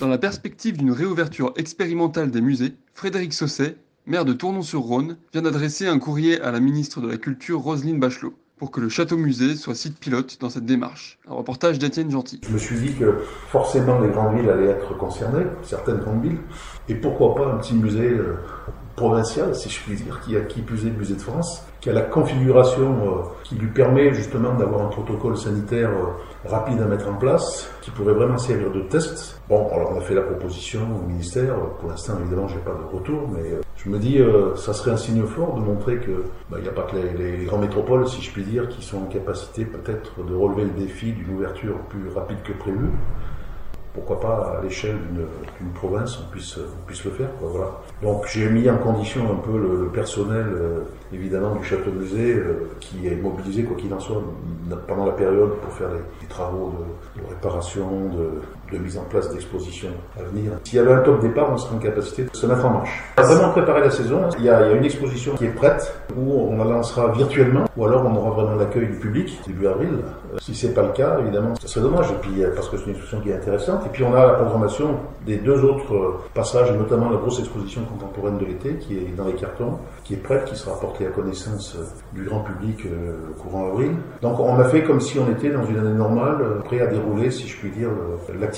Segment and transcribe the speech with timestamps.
[0.00, 5.88] Dans la perspective d'une réouverture expérimentale des musées, Frédéric Sausset, maire de Tournon-sur-Rhône, vient d'adresser
[5.88, 9.74] un courrier à la ministre de la Culture Roselyne Bachelot pour que le château-musée soit
[9.74, 11.18] site pilote dans cette démarche.
[11.28, 12.40] Un reportage d'Étienne Gentil.
[12.44, 16.40] Je me suis dit que forcément les grandes villes allaient être concernées, certaines grandes villes,
[16.88, 18.16] et pourquoi pas un petit musée
[18.98, 21.64] euh, provincial, si je puis dire, qui a qui plus est le musée de France,
[21.80, 26.80] qui a la configuration euh, qui lui permet justement d'avoir un protocole sanitaire euh, rapide
[26.80, 29.40] à mettre en place, qui pourrait vraiment servir de test.
[29.48, 32.96] Bon, alors on a fait la proposition au ministère, pour l'instant évidemment j'ai pas de
[32.96, 34.20] retour, mais euh, je me dis
[34.56, 37.38] ça serait un signe fort de montrer que bah, il n'y a pas que les,
[37.38, 40.70] les grandes métropoles, si je puis dire, qui sont en capacité peut-être de relever le
[40.70, 42.90] défi d'une ouverture plus rapide que prévu
[43.98, 44.96] pourquoi pas à l'échelle
[45.60, 47.28] d'une province on puisse, puisse le faire.
[47.38, 47.70] Quoi, voilà.
[48.02, 50.80] Donc j'ai mis en condition un peu le, personnel euh,
[51.12, 54.22] évidemment du château musée euh, qui est mobilisé quoi qu'il en soit
[54.86, 56.72] pendant la période pour faire les, les travaux
[57.16, 58.40] de, de, réparation, de,
[58.72, 60.52] de mise en place d'expositions à venir.
[60.64, 63.02] S'il y avait un top départ, on serait en capacité de se mettre en marche.
[63.16, 64.20] On a vraiment préparé la saison.
[64.38, 68.04] Il y, a, une exposition qui est prête où on la lancera virtuellement ou alors
[68.04, 69.90] on aura vraiment l'accueil du public début avril.
[70.34, 72.10] Euh, si c'est pas le cas, évidemment, ça serait dommage.
[72.10, 73.86] Et puis parce que c'est une exposition qui est intéressante.
[73.86, 74.96] Et puis on a la programmation
[75.26, 79.26] des deux autres passages, et notamment la grosse exposition contemporaine de l'été qui est dans
[79.26, 81.76] les cartons, qui est prête, qui sera portée à connaissance
[82.12, 83.92] du grand public euh, courant avril.
[84.22, 86.86] Donc on a fait comme si on était dans une année normale, euh, prêt à
[86.86, 87.88] dérouler, si je puis dire,
[88.38, 88.57] l'activité.